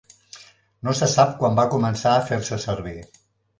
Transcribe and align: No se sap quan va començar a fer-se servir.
No 0.87 0.93
se 0.99 1.09
sap 1.17 1.35
quan 1.43 1.61
va 1.61 1.67
començar 1.75 2.17
a 2.17 2.25
fer-se 2.33 2.61
servir. 2.67 2.99